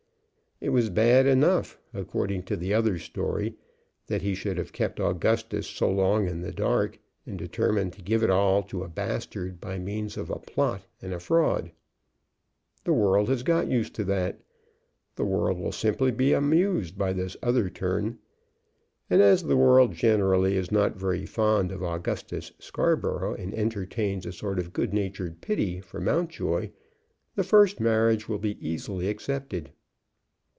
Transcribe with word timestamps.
It 0.63 0.69
was 0.69 0.91
bad 0.91 1.25
enough, 1.25 1.79
according 1.91 2.43
to 2.43 2.55
the 2.55 2.71
other 2.71 2.99
story, 2.99 3.55
that 4.05 4.21
he 4.21 4.35
should 4.35 4.59
have 4.59 4.71
kept 4.71 4.99
Augustus 4.99 5.65
so 5.65 5.89
long 5.89 6.27
in 6.27 6.41
the 6.41 6.51
dark, 6.51 6.99
and 7.25 7.35
determined 7.35 7.93
to 7.93 8.03
give 8.03 8.21
it 8.21 8.29
all 8.29 8.61
to 8.65 8.83
a 8.83 8.87
bastard 8.87 9.59
by 9.59 9.79
means 9.79 10.17
of 10.17 10.29
a 10.29 10.37
plot 10.37 10.85
and 11.01 11.15
a 11.15 11.19
fraud. 11.19 11.71
The 12.83 12.93
world 12.93 13.27
has 13.29 13.41
got 13.41 13.71
used 13.71 13.95
to 13.95 14.03
that. 14.03 14.39
The 15.15 15.25
world 15.25 15.57
will 15.57 15.71
simply 15.71 16.11
be 16.11 16.31
amused 16.31 16.95
by 16.95 17.11
this 17.11 17.35
other 17.41 17.67
turn. 17.67 18.19
And 19.09 19.19
as 19.19 19.41
the 19.41 19.57
world 19.57 19.93
generally 19.93 20.57
is 20.57 20.71
not 20.71 20.95
very 20.95 21.25
fond 21.25 21.71
of 21.71 21.81
Augustus 21.81 22.51
Scarborough, 22.59 23.33
and 23.33 23.51
entertains 23.55 24.27
a 24.27 24.31
sort 24.31 24.59
of 24.59 24.67
a 24.67 24.69
good 24.69 24.93
natured 24.93 25.41
pity 25.41 25.79
for 25.81 25.99
Mountjoy, 25.99 26.69
the 27.33 27.43
first 27.43 27.79
marriage 27.79 28.29
will 28.29 28.37
be 28.37 28.59
easily 28.63 29.09
accepted." 29.09 29.71